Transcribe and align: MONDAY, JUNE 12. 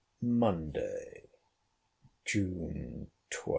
MONDAY, 0.23 1.29
JUNE 2.25 3.11
12. 3.29 3.49